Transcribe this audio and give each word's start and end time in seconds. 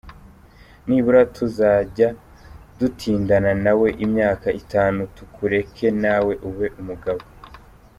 Nibura 0.87 1.21
tuzajya 1.35 2.07
dutindana 2.79 3.51
nawe 3.63 3.87
imyaka 4.05 4.47
itanu, 4.61 4.99
tukureke 5.15 5.87
nawe 6.03 6.33
ube 6.49 6.67
umugabo. 6.81 7.23